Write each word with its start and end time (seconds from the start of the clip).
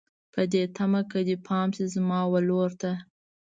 په 0.33 0.41
دې 0.51 0.63
تمه 0.75 1.01
که 1.11 1.19
دې 1.27 1.35
پام 1.47 1.67
شي 1.75 1.85
زما 1.95 2.19
ولور 2.33 2.69
ته 2.81 2.91